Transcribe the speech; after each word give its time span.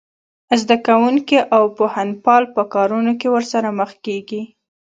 زده 0.61 0.75
کوونکي 0.87 1.37
او 1.55 1.63
پوهنپال 1.77 2.43
په 2.55 2.61
کارونه 2.73 3.11
کې 3.19 3.27
ورسره 3.35 3.69
مخ 3.79 3.91
کېږي 4.05 4.41